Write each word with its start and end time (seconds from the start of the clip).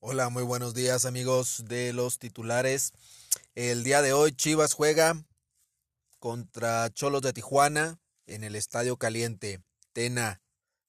Hola, 0.00 0.30
muy 0.30 0.42
buenos 0.42 0.72
días 0.72 1.04
amigos 1.04 1.64
de 1.66 1.92
los 1.92 2.18
titulares. 2.18 2.92
El 3.54 3.84
día 3.84 4.00
de 4.00 4.14
hoy 4.14 4.32
Chivas 4.32 4.72
juega 4.72 5.22
contra 6.18 6.88
Cholos 6.94 7.20
de 7.20 7.34
Tijuana 7.34 7.98
en 8.26 8.42
el 8.42 8.56
Estadio 8.56 8.96
Caliente. 8.96 9.60
Tena, 9.92 10.40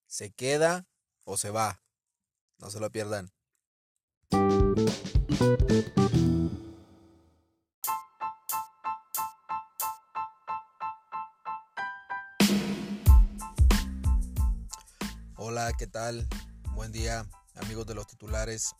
¿se 0.05 0.31
queda 0.31 0.87
o 1.25 1.35
se 1.35 1.49
va? 1.49 1.81
No 2.59 2.69
se 2.69 2.79
lo 2.79 2.89
pierdan. 2.91 3.33
Hola, 15.49 15.71
¿qué 15.71 15.87
tal? 15.87 16.27
Buen 16.73 16.91
día 16.91 17.25
amigos 17.55 17.87
de 17.87 17.95
los 17.95 18.05
titulares. 18.05 18.75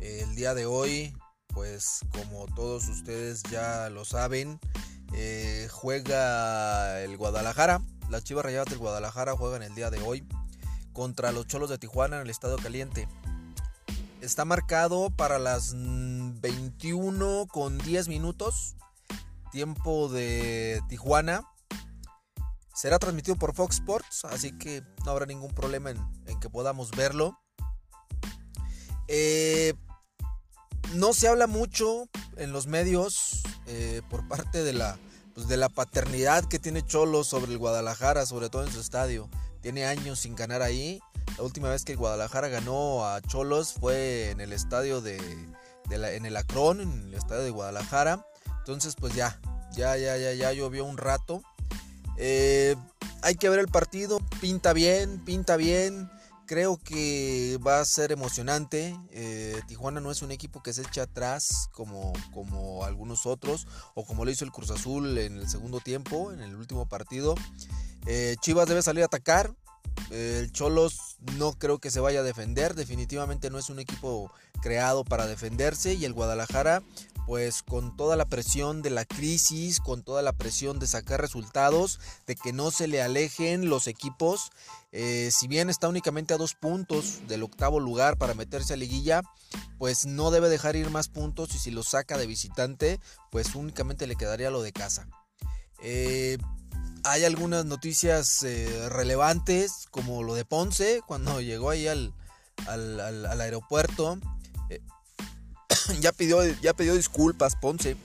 El 0.00 0.34
día 0.36 0.54
de 0.54 0.64
hoy, 0.64 1.14
pues 1.48 2.00
como 2.12 2.46
todos 2.54 2.88
ustedes 2.88 3.42
ya 3.42 3.90
lo 3.90 4.06
saben, 4.06 4.58
eh, 5.12 5.68
juega 5.70 7.02
el 7.02 7.18
Guadalajara. 7.18 7.82
Las 8.08 8.24
Chivas 8.24 8.46
Rayadas 8.46 8.68
del 8.70 8.78
Guadalajara 8.78 9.36
juegan 9.36 9.62
el 9.62 9.74
día 9.74 9.90
de 9.90 10.00
hoy 10.00 10.26
contra 10.94 11.30
los 11.30 11.46
Cholos 11.46 11.68
de 11.68 11.76
Tijuana 11.76 12.16
en 12.16 12.22
el 12.22 12.30
Estado 12.30 12.56
Caliente. 12.56 13.06
Está 14.22 14.46
marcado 14.46 15.10
para 15.10 15.38
las 15.38 15.74
21 15.76 17.48
con 17.48 17.76
10 17.76 18.08
minutos, 18.08 18.76
tiempo 19.52 20.08
de 20.08 20.80
Tijuana. 20.88 21.42
Será 22.78 23.00
transmitido 23.00 23.34
por 23.34 23.56
Fox 23.56 23.78
Sports, 23.78 24.24
así 24.26 24.56
que 24.56 24.84
no 25.04 25.10
habrá 25.10 25.26
ningún 25.26 25.52
problema 25.52 25.90
en, 25.90 25.98
que 26.38 26.48
podamos 26.48 26.92
verlo. 26.92 27.36
Eh, 29.08 29.74
no 30.94 31.12
se 31.12 31.26
habla 31.26 31.48
mucho 31.48 32.08
en 32.36 32.52
los 32.52 32.68
medios 32.68 33.42
eh, 33.66 34.00
por 34.08 34.28
parte 34.28 34.62
de 34.62 34.74
la, 34.74 34.96
pues, 35.34 35.48
de 35.48 35.56
la 35.56 35.68
paternidad 35.68 36.44
que 36.44 36.60
tiene 36.60 36.86
Cholo 36.86 37.24
sobre 37.24 37.50
el 37.50 37.58
Guadalajara, 37.58 38.26
sobre 38.26 38.48
todo 38.48 38.62
en 38.64 38.70
su 38.70 38.78
estadio. 38.78 39.28
Tiene 39.60 39.84
años 39.84 40.20
sin 40.20 40.36
ganar 40.36 40.62
ahí. 40.62 41.00
La 41.36 41.42
última 41.42 41.70
vez 41.70 41.84
que 41.84 41.90
el 41.94 41.98
Guadalajara 41.98 42.46
ganó 42.46 43.04
a 43.04 43.20
Cholos 43.22 43.72
fue 43.72 44.30
en 44.30 44.40
el 44.40 44.52
estadio 44.52 45.00
de, 45.00 45.16
en 45.90 46.26
el 46.26 46.36
Acron, 46.36 46.80
en 46.80 47.08
el 47.08 47.14
estadio 47.14 47.42
de 47.42 47.50
Guadalajara. 47.50 48.24
Entonces, 48.58 48.94
pues 48.94 49.16
ya, 49.16 49.40
ya, 49.72 49.96
ya, 49.96 50.16
ya, 50.16 50.32
ya 50.32 50.52
llovió 50.52 50.84
un 50.84 50.96
rato. 50.96 51.42
Eh, 52.18 52.74
hay 53.22 53.36
que 53.36 53.48
ver 53.48 53.60
el 53.60 53.68
partido. 53.68 54.20
Pinta 54.40 54.72
bien, 54.72 55.24
pinta 55.24 55.56
bien. 55.56 56.10
Creo 56.46 56.78
que 56.78 57.58
va 57.64 57.80
a 57.80 57.84
ser 57.84 58.10
emocionante. 58.10 58.96
Eh, 59.10 59.60
Tijuana 59.66 60.00
no 60.00 60.10
es 60.10 60.22
un 60.22 60.30
equipo 60.30 60.62
que 60.62 60.72
se 60.72 60.82
echa 60.82 61.02
atrás 61.02 61.68
como, 61.72 62.12
como 62.32 62.84
algunos 62.84 63.26
otros 63.26 63.66
o 63.94 64.04
como 64.06 64.24
lo 64.24 64.30
hizo 64.30 64.44
el 64.44 64.52
Cruz 64.52 64.70
Azul 64.70 65.18
en 65.18 65.36
el 65.36 65.48
segundo 65.48 65.80
tiempo, 65.80 66.32
en 66.32 66.40
el 66.40 66.56
último 66.56 66.88
partido. 66.88 67.34
Eh, 68.06 68.36
Chivas 68.40 68.66
debe 68.66 68.82
salir 68.82 69.02
a 69.02 69.06
atacar. 69.06 69.54
el 70.10 70.50
Cholos 70.52 71.18
no 71.36 71.52
creo 71.52 71.78
que 71.78 71.90
se 71.90 72.00
vaya 72.00 72.20
a 72.20 72.22
defender. 72.22 72.74
Definitivamente 72.74 73.50
no 73.50 73.58
es 73.58 73.68
un 73.68 73.78
equipo 73.78 74.32
creado 74.62 75.04
para 75.04 75.26
defenderse. 75.26 75.94
Y 75.94 76.06
el 76.06 76.14
Guadalajara 76.14 76.82
pues 77.28 77.62
con 77.62 77.94
toda 77.94 78.16
la 78.16 78.24
presión 78.24 78.80
de 78.80 78.88
la 78.88 79.04
crisis, 79.04 79.80
con 79.80 80.02
toda 80.02 80.22
la 80.22 80.32
presión 80.32 80.78
de 80.78 80.86
sacar 80.86 81.20
resultados, 81.20 82.00
de 82.26 82.36
que 82.36 82.54
no 82.54 82.70
se 82.70 82.88
le 82.88 83.02
alejen 83.02 83.68
los 83.68 83.86
equipos, 83.86 84.50
eh, 84.92 85.28
si 85.30 85.46
bien 85.46 85.68
está 85.68 85.90
únicamente 85.90 86.32
a 86.32 86.38
dos 86.38 86.54
puntos 86.54 87.28
del 87.28 87.42
octavo 87.42 87.80
lugar 87.80 88.16
para 88.16 88.32
meterse 88.32 88.72
a 88.72 88.78
liguilla, 88.78 89.20
pues 89.76 90.06
no 90.06 90.30
debe 90.30 90.48
dejar 90.48 90.74
ir 90.74 90.88
más 90.88 91.08
puntos 91.08 91.54
y 91.54 91.58
si 91.58 91.70
lo 91.70 91.82
saca 91.82 92.16
de 92.16 92.26
visitante, 92.26 92.98
pues 93.30 93.54
únicamente 93.54 94.06
le 94.06 94.16
quedaría 94.16 94.50
lo 94.50 94.62
de 94.62 94.72
casa. 94.72 95.06
Eh, 95.82 96.38
hay 97.04 97.24
algunas 97.24 97.66
noticias 97.66 98.42
eh, 98.42 98.88
relevantes, 98.88 99.84
como 99.90 100.22
lo 100.22 100.34
de 100.34 100.46
Ponce, 100.46 101.02
cuando 101.06 101.42
llegó 101.42 101.68
ahí 101.68 101.88
al, 101.88 102.14
al 102.66 103.40
aeropuerto 103.42 104.18
ya, 106.00 106.12
pidió, 106.12 106.44
ya 106.60 106.74
pidió 106.74 106.94
disculpas, 106.94 107.56
Ponce. 107.56 107.96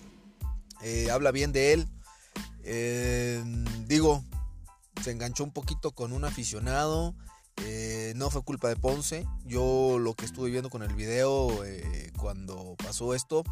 Eh, 0.82 1.10
habla 1.12 1.32
bien 1.32 1.52
de 1.52 1.74
él. 1.74 1.88
Eh, 2.64 3.44
digo, 3.88 4.24
se 5.02 5.12
enganchó 5.12 5.44
un 5.44 5.52
poquito 5.52 5.92
con 5.92 6.14
un 6.14 6.26
aficionado. 6.26 7.16
Eh, 7.64 8.14
no 8.16 8.30
fue 8.30 8.44
culpa 8.44 8.70
de 8.70 8.76
Ponce. 8.76 9.28
Yo 9.46 9.98
lo 10.00 10.14
que 10.14 10.26
estuve 10.26 10.50
viendo 10.50 10.70
con 10.70 10.84
el 10.84 10.94
video 10.96 11.64
cuando 12.18 12.76
pasó 12.78 13.14
esto, 13.14 13.44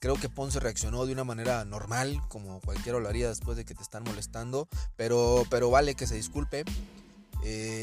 creo 0.00 0.14
que 0.16 0.28
Ponce 0.28 0.60
reaccionó 0.60 1.06
de 1.06 1.12
una 1.12 1.24
manera 1.24 1.64
normal, 1.64 2.20
como 2.28 2.60
cualquiera 2.60 2.98
lo 3.00 3.08
haría 3.08 3.28
después 3.28 3.56
de 3.56 3.64
que 3.64 3.74
te 3.74 3.82
están 3.82 4.04
molestando. 4.04 4.68
Pero, 4.96 5.44
pero 5.50 5.70
vale 5.70 5.94
que 5.94 6.06
se 6.06 6.14
disculpe. 6.14 6.64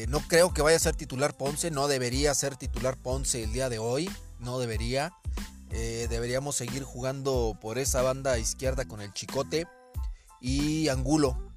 no 0.08 0.20
creo 0.28 0.52
que 0.52 0.62
vaya 0.62 0.76
a 0.76 0.80
ser 0.80 0.96
titular 0.96 1.36
Ponce. 1.36 1.70
No 1.70 1.88
debería 1.88 2.34
ser 2.34 2.56
titular 2.56 2.96
Ponce 2.96 3.42
el 3.42 3.52
día 3.52 3.68
de 3.68 3.78
hoy. 3.78 4.10
No 4.40 4.58
debería. 4.58 5.12
Eh, 5.70 6.06
deberíamos 6.08 6.56
seguir 6.56 6.84
jugando 6.84 7.58
por 7.60 7.78
esa 7.78 8.02
banda 8.02 8.38
izquierda 8.38 8.86
con 8.86 9.00
el 9.00 9.12
Chicote 9.12 9.66
y 10.40 10.88
Angulo. 10.88 11.52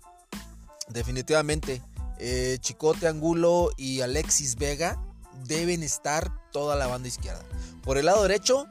Definitivamente, 0.90 1.82
eh, 2.18 2.58
Chicote, 2.60 3.08
Angulo 3.08 3.70
y 3.78 4.02
Alexis 4.02 4.56
Vega 4.56 5.02
deben 5.46 5.84
estar 5.84 6.32
toda 6.52 6.76
la 6.76 6.88
banda 6.88 7.08
izquierda. 7.08 7.44
Por 7.84 7.98
el 7.98 8.08
lado 8.08 8.24
derecho, 8.24 8.68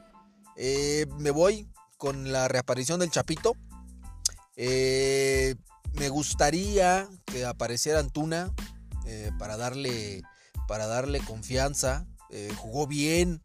eh, 0.57 1.05
me 1.17 1.31
voy 1.31 1.67
con 1.97 2.31
la 2.31 2.47
reaparición 2.47 2.99
del 2.99 3.11
Chapito. 3.11 3.55
me 4.55 6.09
gustaría 6.09 7.07
que 7.25 7.45
apareciera 7.45 7.99
Antuna 7.99 8.53
para, 9.39 9.57
darle, 9.57 10.21
para 10.67 10.85
darle 10.85 11.19
confianza. 11.21 12.05
jugó 12.57 12.85
bien, 12.85 13.41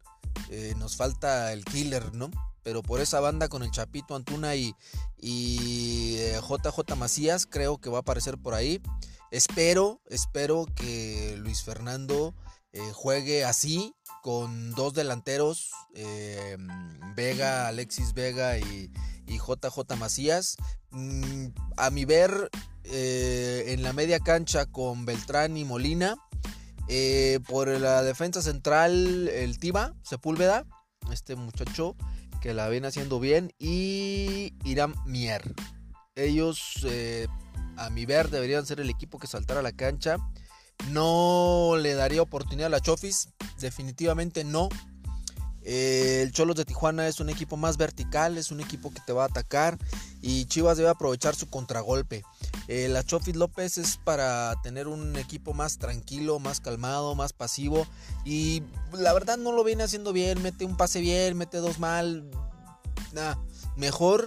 eh, 0.49 0.73
nos 0.77 0.95
falta 0.95 1.53
el 1.53 1.65
killer, 1.65 2.13
¿no? 2.13 2.29
Pero 2.63 2.81
por 2.81 2.99
esa 2.99 3.19
banda 3.19 3.47
con 3.47 3.63
el 3.63 3.71
Chapito 3.71 4.15
Antuna 4.15 4.55
y, 4.55 4.73
y 5.17 6.17
JJ 6.41 6.93
eh, 6.93 6.95
Macías, 6.95 7.45
creo 7.45 7.77
que 7.77 7.89
va 7.89 7.97
a 7.97 8.01
aparecer 8.01 8.37
por 8.37 8.53
ahí. 8.53 8.81
Espero, 9.31 10.01
espero 10.09 10.65
que 10.75 11.35
Luis 11.37 11.63
Fernando 11.63 12.33
eh, 12.73 12.91
juegue 12.93 13.45
así, 13.45 13.93
con 14.21 14.71
dos 14.71 14.93
delanteros, 14.93 15.71
Vega, 17.15 17.67
Alexis 17.67 18.13
Vega 18.13 18.57
y, 18.57 18.91
y 19.27 19.37
JJ 19.37 19.95
Macías. 19.97 20.57
Mm, 20.89 21.47
a 21.77 21.89
mi 21.91 22.05
ver, 22.05 22.49
en 22.83 23.83
la 23.83 23.93
media 23.93 24.19
cancha 24.19 24.65
con 24.65 25.05
Beltrán 25.05 25.57
y 25.57 25.65
Molina 25.65 26.15
eh, 26.87 27.39
por 27.47 27.67
la 27.67 28.03
defensa 28.03 28.41
central, 28.41 29.27
el 29.27 29.59
Tiba 29.59 29.93
Sepúlveda, 30.03 30.65
este 31.11 31.35
muchacho 31.35 31.95
que 32.41 32.53
la 32.53 32.69
viene 32.69 32.87
haciendo 32.87 33.19
bien, 33.19 33.51
y 33.57 34.53
Irán 34.63 34.93
Mier. 35.05 35.53
Ellos, 36.15 36.85
eh, 36.85 37.27
a 37.75 37.89
mi 37.89 38.05
ver, 38.05 38.29
deberían 38.29 38.65
ser 38.65 38.79
el 38.79 38.89
equipo 38.89 39.17
que 39.17 39.27
saltara 39.27 39.61
a 39.61 39.63
la 39.63 39.71
cancha. 39.71 40.17
No 40.91 41.75
le 41.79 41.93
daría 41.95 42.21
oportunidad 42.21 42.67
a 42.67 42.69
la 42.69 42.79
Chofis, 42.79 43.29
definitivamente 43.59 44.43
no. 44.43 44.69
Eh, 45.63 46.21
el 46.21 46.31
Cholos 46.31 46.55
de 46.55 46.65
Tijuana 46.65 47.07
es 47.07 47.19
un 47.19 47.29
equipo 47.29 47.57
más 47.57 47.77
vertical, 47.77 48.37
es 48.37 48.51
un 48.51 48.59
equipo 48.59 48.93
que 48.93 49.01
te 49.05 49.13
va 49.13 49.23
a 49.23 49.27
atacar 49.27 49.79
y 50.21 50.45
Chivas 50.45 50.77
debe 50.77 50.89
aprovechar 50.89 51.35
su 51.35 51.49
contragolpe. 51.49 52.23
Eh, 52.67 52.87
la 52.89 53.03
Chofis 53.03 53.35
López 53.35 53.77
es 53.77 53.97
para 53.97 54.55
tener 54.63 54.87
un 54.87 55.15
equipo 55.17 55.53
más 55.53 55.77
tranquilo, 55.77 56.39
más 56.39 56.59
calmado, 56.59 57.15
más 57.15 57.33
pasivo 57.33 57.85
y 58.23 58.63
la 58.91 59.13
verdad 59.13 59.37
no 59.37 59.51
lo 59.51 59.63
viene 59.63 59.83
haciendo 59.83 60.13
bien, 60.13 60.41
mete 60.41 60.65
un 60.65 60.77
pase 60.77 61.01
bien, 61.01 61.37
mete 61.37 61.57
dos 61.57 61.79
mal. 61.79 62.29
mejor 63.75 64.25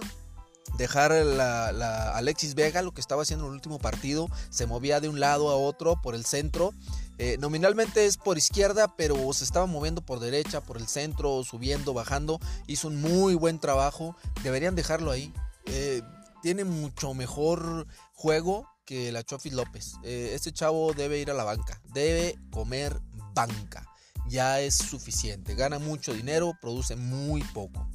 dejar 0.77 1.11
la, 1.11 2.15
Alexis 2.15 2.55
Vega, 2.55 2.81
lo 2.81 2.93
que 2.93 3.01
estaba 3.01 3.23
haciendo 3.23 3.45
en 3.45 3.49
el 3.49 3.55
último 3.55 3.79
partido, 3.79 4.29
se 4.49 4.65
movía 4.65 4.99
de 4.99 5.09
un 5.09 5.19
lado 5.19 5.49
a 5.49 5.55
otro 5.55 6.01
por 6.01 6.15
el 6.15 6.25
centro 6.25 6.73
eh, 7.21 7.37
nominalmente 7.37 8.05
es 8.05 8.15
por 8.15 8.37
izquierda, 8.37 8.95
pero 8.95 9.31
se 9.33 9.43
estaba 9.43 9.65
moviendo 9.65 10.01
por 10.01 10.21
derecha, 10.21 10.61
por 10.61 10.77
el 10.77 10.87
centro, 10.87 11.43
subiendo, 11.43 11.93
bajando. 11.93 12.39
Hizo 12.65 12.87
un 12.87 13.01
muy 13.01 13.35
buen 13.35 13.59
trabajo. 13.59 14.15
Deberían 14.41 14.73
dejarlo 14.73 15.11
ahí. 15.11 15.33
Eh, 15.65 16.01
tiene 16.41 16.63
mucho 16.63 17.13
mejor 17.13 17.87
juego 18.13 18.67
que 18.85 19.11
la 19.11 19.23
Chofis 19.23 19.53
López. 19.53 19.93
Eh, 20.03 20.31
este 20.33 20.51
chavo 20.51 20.93
debe 20.93 21.19
ir 21.19 21.31
a 21.31 21.33
la 21.33 21.43
banca. 21.43 21.81
Debe 21.93 22.35
comer 22.51 22.99
banca. 23.33 23.87
Ya 24.27 24.59
es 24.59 24.75
suficiente. 24.75 25.55
Gana 25.55 25.79
mucho 25.79 26.13
dinero, 26.13 26.53
produce 26.61 26.95
muy 26.95 27.43
poco. 27.43 27.87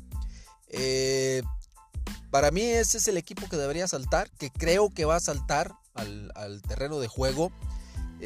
Para 2.35 2.51
mí 2.51 2.63
ese 2.63 2.99
es 2.99 3.07
el 3.07 3.17
equipo 3.17 3.49
que 3.49 3.57
debería 3.57 3.87
saltar, 3.87 4.29
que 4.33 4.51
creo 4.51 4.91
que 4.91 5.05
va 5.05 5.15
a 5.15 5.21
saltar 5.21 5.73
al, 5.95 6.61
terreno 6.67 6.99
de 6.99 7.07
juego. 7.07 7.53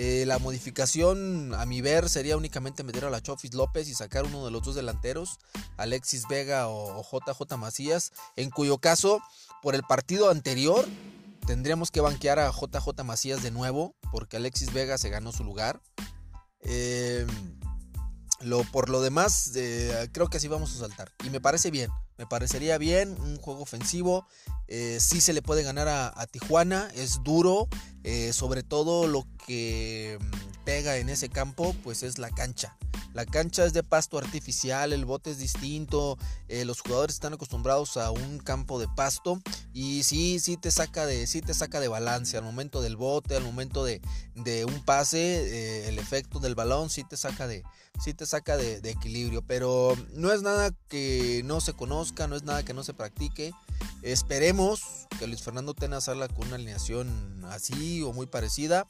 Eh, 0.01 0.27
la 0.27 0.39
modificación, 0.39 1.53
a 1.57 1.67
mi 1.67 1.81
ver, 1.81 2.09
sería 2.09 2.37
únicamente 2.37 2.85
meter 2.85 3.05
a 3.05 3.11
la 3.11 3.21
Chofis 3.21 3.53
López 3.53 3.89
y 3.89 3.95
sacar 3.95 4.27
uno 4.27 4.45
de 4.45 4.53
los 4.53 4.63
dos 4.63 4.77
delanteros, 4.77 5.41
Alexis 5.77 6.23
Vega 6.31 6.69
o, 6.69 7.01
o 7.01 7.03
JJ 7.03 7.57
Macías, 7.57 8.13
en 8.37 8.51
cuyo 8.51 8.79
caso, 8.79 9.21
por 9.61 9.75
el 9.75 9.83
partido 9.83 10.31
anterior, 10.31 10.87
tendríamos 11.49 11.91
que 11.91 12.01
banquear 12.01 12.39
a 12.39 12.53
JJ 12.53 13.03
Macías 13.03 13.43
de 13.43 13.51
nuevo, 13.51 13.97
porque 14.13 14.37
Alexis 14.37 14.73
Vega 14.73 14.99
se 14.99 15.11
ganó 15.11 15.33
su 15.33 15.43
lugar. 15.43 15.81
Eh, 16.61 17.27
lo, 18.41 18.63
por 18.71 18.91
lo 18.91 19.01
demás, 19.01 19.51
eh, 19.57 20.09
creo 20.13 20.29
que 20.29 20.37
así 20.37 20.47
vamos 20.47 20.77
a 20.77 20.79
saltar. 20.79 21.11
Y 21.25 21.31
me 21.31 21.41
parece 21.41 21.73
bien. 21.73 21.91
Me 22.19 22.27
parecería 22.27 22.79
bien 22.79 23.17
un 23.21 23.37
juego 23.39 23.63
ofensivo. 23.63 24.27
Eh, 24.67 24.99
sí 25.01 25.21
se 25.21 25.33
le 25.33 25.41
puede 25.41 25.63
ganar 25.63 25.87
a, 25.89 26.27
Tijuana. 26.27 26.91
Es 26.97 27.23
duro. 27.23 27.69
Eh, 28.03 28.33
sobre 28.33 28.65
todo 28.65 29.07
lo 29.07 29.25
que 29.47 30.19
mm, 30.21 30.65
pega 30.65 30.97
en 30.97 31.09
ese 31.09 31.29
campo, 31.29 31.75
pues 31.85 32.03
es 32.03 32.19
la 32.19 32.31
cancha. 32.31 32.77
La 33.15 33.25
cancha 33.25 33.65
es 33.65 33.73
de 33.73 33.83
pasto 33.83 34.19
artificial, 34.19 34.93
el 34.93 35.05
bote 35.05 35.31
es 35.31 35.39
distinto, 35.39 36.19
los 36.49 36.83
jugadores 36.83 37.15
están 37.15 37.33
acostumbrados 37.33 37.97
a 37.97 38.11
un 38.11 38.39
campo 38.39 38.79
de 38.79 38.87
pasto 38.87 39.41
y 39.73 40.03
sí, 40.05 40.39
sí 40.39 40.57
te 40.57 40.71
saca 40.71 41.07
de, 41.07 41.27
sí 41.27 41.41
te 41.41 41.55
saca 41.55 41.81
de 41.81 41.89
balance 41.89 42.37
al 42.37 42.45
momento 42.45 42.81
del 42.81 42.97
bote, 42.97 43.35
al 43.35 43.43
momento 43.43 43.83
de, 43.83 44.03
de 44.35 44.67
un 44.67 44.85
pase, 44.85 45.89
el 45.89 45.99
efecto 45.99 46.39
del 46.39 46.55
balón 46.55 46.91
sí 46.91 47.03
te 47.03 47.17
saca 47.17 47.49
de, 47.49 47.65
sí 48.01 48.15
te 48.15 48.27
saca 48.27 48.57
de, 48.57 48.79
equilibrio. 48.85 49.43
Pero 49.43 49.95
no 50.15 50.33
es 50.33 50.43
nada 50.43 50.73
que 50.89 51.43
no 51.45 51.61
se 51.61 51.73
conozca, 51.73 52.27
no 52.27 52.37
es 52.37 52.43
nada 52.43 52.65
que 52.65 52.75
no 52.75 52.85
se 52.85 52.95
practique. 52.95 53.53
Esperemos 54.03 55.07
que 55.19 55.27
Luis 55.27 55.43
Fernando 55.43 55.75
Tena 55.75 56.01
salga 56.01 56.29
con 56.29 56.47
una 56.49 56.57
alineación 56.57 57.45
así 57.49 58.03
o 58.03 58.13
muy 58.13 58.27
parecida. 58.27 58.87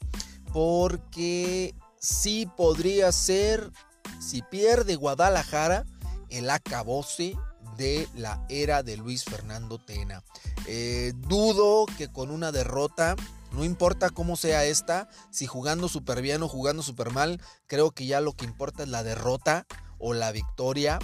Porque 0.53 1.75
sí 1.99 2.47
podría 2.57 3.11
ser, 3.11 3.71
si 4.19 4.41
pierde 4.41 4.95
Guadalajara, 4.95 5.85
el 6.29 6.49
acabose 6.49 7.35
de 7.79 8.09
la 8.13 8.45
era 8.49 8.83
de 8.83 8.97
Luis 8.97 9.23
Fernando 9.23 9.79
Tena. 9.79 10.21
Eh, 10.67 11.13
dudo 11.15 11.85
que 11.97 12.09
con 12.09 12.29
una 12.29 12.51
derrota 12.51 13.15
no 13.53 13.63
importa 13.63 14.09
cómo 14.09 14.35
sea 14.35 14.65
esta, 14.65 15.09
si 15.31 15.47
jugando 15.47 15.87
súper 15.87 16.21
bien 16.21 16.43
o 16.43 16.47
jugando 16.47 16.83
súper 16.83 17.11
mal, 17.11 17.41
creo 17.65 17.91
que 17.91 18.05
ya 18.05 18.21
lo 18.21 18.33
que 18.33 18.45
importa 18.45 18.83
es 18.83 18.89
la 18.89 19.01
derrota 19.01 19.65
o 19.97 20.13
la 20.13 20.31
victoria 20.31 20.99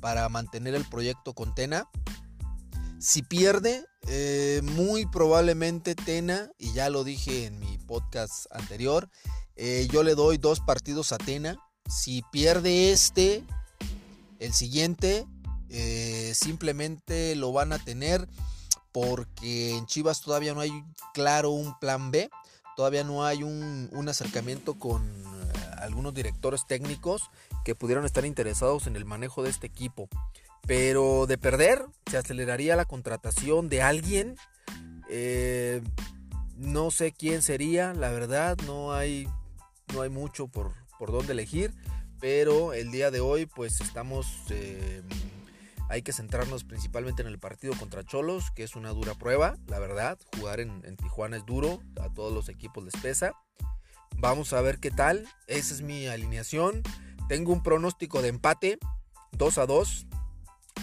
para 0.00 0.28
mantener 0.28 0.74
el 0.74 0.84
proyecto 0.84 1.34
con 1.34 1.54
Tena. 1.54 1.88
Si 2.98 3.22
pierde, 3.22 3.84
eh, 4.08 4.60
muy 4.64 5.06
probablemente 5.06 5.94
Tena, 5.94 6.50
y 6.58 6.72
ya 6.72 6.88
lo 6.88 7.04
dije 7.04 7.46
en 7.46 7.60
mi 7.60 7.78
podcast 7.78 8.46
anterior, 8.50 9.10
eh, 9.56 9.86
yo 9.92 10.02
le 10.02 10.14
doy 10.14 10.38
dos 10.38 10.60
partidos 10.60 11.12
a 11.12 11.18
Tena. 11.18 11.58
Si 11.88 12.22
pierde 12.32 12.92
este, 12.92 13.44
el 14.38 14.54
siguiente, 14.54 15.26
eh, 15.76 16.34
simplemente 16.34 17.34
lo 17.34 17.50
van 17.50 17.72
a 17.72 17.80
tener 17.80 18.28
porque 18.92 19.74
en 19.74 19.86
Chivas 19.86 20.20
todavía 20.20 20.54
no 20.54 20.60
hay 20.60 20.70
claro 21.12 21.50
un 21.50 21.76
plan 21.80 22.12
B, 22.12 22.30
todavía 22.76 23.02
no 23.02 23.24
hay 23.24 23.42
un, 23.42 23.90
acercamiento 24.08 24.78
con 24.78 25.02
eh, 25.02 25.52
algunos 25.78 26.14
directores 26.14 26.64
técnicos 26.68 27.28
que 27.64 27.74
pudieran 27.74 28.04
estar 28.04 28.24
interesados 28.24 28.86
en 28.86 28.94
el 28.94 29.04
manejo 29.04 29.42
de 29.42 29.50
este 29.50 29.66
equipo. 29.66 30.08
Pero 30.64 31.26
de 31.26 31.38
perder, 31.38 31.84
se 32.08 32.18
aceleraría 32.18 32.76
la 32.76 32.84
contratación 32.84 33.68
de 33.68 33.82
alguien. 33.82 34.36
Eh, 35.10 35.82
no 36.56 36.92
sé 36.92 37.10
quién 37.10 37.42
sería, 37.42 37.94
la 37.94 38.10
verdad, 38.10 38.56
no 38.64 38.92
hay, 38.92 39.28
no 39.92 40.02
hay 40.02 40.08
mucho 40.08 40.46
por, 40.46 40.72
por 41.00 41.10
dónde 41.10 41.32
elegir. 41.32 41.74
Pero 42.20 42.74
el 42.74 42.92
día 42.92 43.10
de 43.10 43.18
hoy, 43.18 43.46
pues 43.46 43.80
estamos 43.80 44.26
hay 45.88 46.02
que 46.02 46.12
centrarnos 46.12 46.64
principalmente 46.64 47.22
en 47.22 47.28
el 47.28 47.38
partido 47.38 47.74
contra 47.76 48.04
Cholos, 48.04 48.50
que 48.50 48.62
es 48.62 48.74
una 48.74 48.90
dura 48.90 49.14
prueba, 49.14 49.56
la 49.66 49.78
verdad. 49.78 50.18
Jugar 50.38 50.60
en, 50.60 50.96
Tijuana 50.96 51.36
es 51.36 51.46
duro, 51.46 51.82
a 52.00 52.12
todos 52.12 52.32
los 52.32 52.48
equipos 52.48 52.84
les 52.84 52.94
pesa. 52.96 53.32
Vamos 54.16 54.52
a 54.52 54.60
ver 54.60 54.78
qué 54.78 54.90
tal. 54.90 55.28
Esa 55.46 55.74
es 55.74 55.82
mi 55.82 56.06
alineación. 56.06 56.82
Tengo 57.28 57.52
un 57.52 57.62
pronóstico 57.62 58.22
de 58.22 58.28
empate, 58.28 58.78
2 59.32 59.58
a 59.58 59.66
2. 59.66 60.06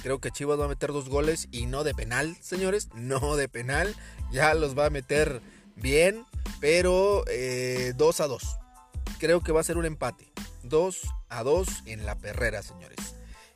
Creo 0.04 0.20
que 0.20 0.32
Chivas 0.32 0.60
va 0.60 0.66
a 0.66 0.70
meter 0.70 0.92
dos 0.92 1.10
goles 1.10 1.48
y 1.52 1.66
no 1.66 1.84
de 1.84 1.94
penal, 1.94 2.36
señores. 2.42 2.90
No 2.94 3.36
de 3.36 3.48
penal. 3.48 3.96
Ya 4.32 4.54
los 4.54 4.78
va 4.78 4.88
a 4.88 4.90
meter 4.90 5.42
bien, 5.76 6.26
pero 6.60 7.24
2 7.24 7.26
eh, 7.28 7.94
a 7.98 8.28
2. 8.28 8.58
Creo 9.20 9.42
que 9.42 9.52
va 9.52 9.62
a 9.62 9.64
ser 9.64 9.78
un 9.78 9.86
empate. 9.86 10.32
2 10.64 11.02
a 11.30 11.44
2 11.44 11.68
en 11.86 12.06
la 12.06 12.18
perrera, 12.18 12.62
señores. 12.62 13.11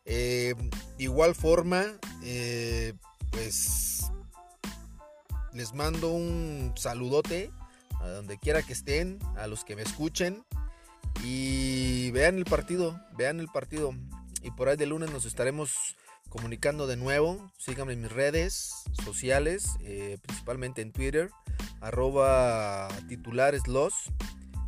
Eh, 0.05 0.53
igual 0.97 1.35
forma, 1.35 1.83
eh, 2.23 2.93
pues 3.31 4.11
les 5.53 5.73
mando 5.73 6.11
un 6.11 6.73
saludote 6.75 7.51
a 8.01 8.07
donde 8.09 8.37
quiera 8.37 8.61
que 8.61 8.73
estén, 8.73 9.19
a 9.35 9.47
los 9.47 9.63
que 9.63 9.75
me 9.75 9.81
escuchen 9.81 10.43
y 11.23 12.11
vean 12.11 12.37
el 12.37 12.45
partido, 12.45 13.01
vean 13.17 13.39
el 13.39 13.47
partido. 13.47 13.93
Y 14.41 14.51
por 14.51 14.69
ahí 14.69 14.77
de 14.77 14.85
lunes 14.85 15.11
nos 15.11 15.25
estaremos 15.25 15.95
comunicando 16.29 16.85
de 16.85 16.97
nuevo. 16.97 17.51
Síganme 17.57 17.93
en 17.93 18.01
mis 18.01 18.11
redes 18.11 18.73
sociales, 19.03 19.69
eh, 19.79 20.17
principalmente 20.21 20.81
en 20.81 20.91
Twitter, 20.91 21.31
arroba 21.81 22.89
titulares. 23.07 23.63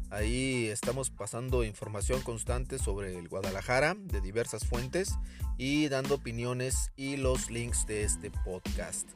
Ahí 0.10 0.68
estamos 0.68 1.10
pasando 1.10 1.66
información 1.66 2.22
constante 2.22 2.80
sobre 2.80 3.18
el 3.18 3.28
Guadalajara 3.28 3.96
de 4.00 4.22
diversas 4.22 4.66
fuentes 4.66 5.16
y 5.58 5.90
dando 5.90 6.16
opiniones 6.16 6.92
y 6.96 7.18
los 7.18 7.52
links 7.52 7.86
de 7.88 8.04
este 8.04 8.32
podcast. 8.32 9.10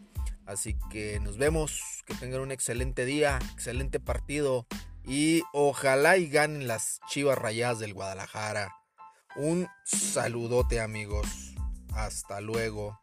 Así 0.46 0.78
que 0.90 1.22
nos 1.22 1.38
vemos, 1.38 2.04
que 2.06 2.14
tengan 2.16 2.42
un 2.42 2.52
excelente 2.52 3.06
día, 3.06 3.40
excelente 3.54 4.02
partido 4.02 4.68
y 5.06 5.44
ojalá 5.54 6.18
y 6.18 6.28
ganen 6.28 6.68
las 6.68 7.00
Chivas 7.08 7.38
Rayadas 7.38 7.80
del 7.80 7.94
Guadalajara. 7.94 8.76
Un 9.38 9.68
saludote 9.86 10.82
amigos. 10.82 11.56
Hasta 11.94 12.42
luego. 12.42 13.00